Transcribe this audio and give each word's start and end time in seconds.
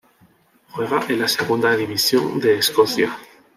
Juega 0.71 1.05
en 1.09 1.19
la 1.19 1.27
Segunda 1.27 1.75
División 1.75 2.39
de 2.39 2.57
Escocia. 2.57 3.15